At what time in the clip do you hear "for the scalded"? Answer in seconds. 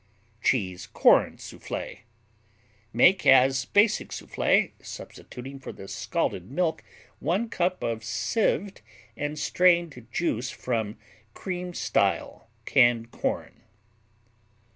5.59-6.49